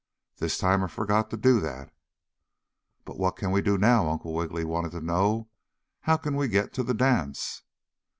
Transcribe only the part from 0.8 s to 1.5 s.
I forgot to